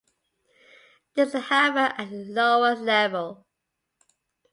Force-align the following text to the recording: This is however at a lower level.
This 1.13 1.35
is 1.35 1.43
however 1.43 1.93
at 1.95 2.11
a 2.11 2.11
lower 2.11 2.73
level. 2.73 3.45